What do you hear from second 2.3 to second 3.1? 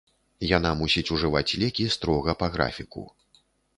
па графіку.